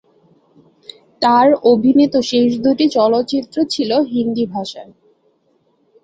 [1.21, 4.87] তার অভিনীত শেষ দুইটি চলচ্চিত্র ছিল হিন্দি ভাষার।